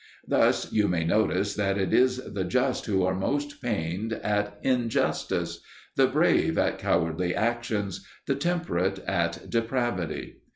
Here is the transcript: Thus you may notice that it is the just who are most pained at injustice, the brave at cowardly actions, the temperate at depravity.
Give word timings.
Thus 0.27 0.73
you 0.73 0.87
may 0.87 1.03
notice 1.03 1.53
that 1.53 1.77
it 1.77 1.93
is 1.93 2.17
the 2.33 2.43
just 2.43 2.87
who 2.87 3.03
are 3.03 3.13
most 3.13 3.61
pained 3.61 4.13
at 4.13 4.57
injustice, 4.63 5.59
the 5.95 6.07
brave 6.07 6.57
at 6.57 6.79
cowardly 6.79 7.35
actions, 7.35 8.03
the 8.25 8.33
temperate 8.33 8.97
at 9.05 9.47
depravity. 9.47 10.37